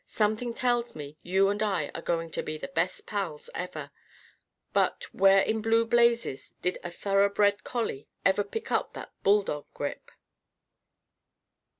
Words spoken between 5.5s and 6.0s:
blue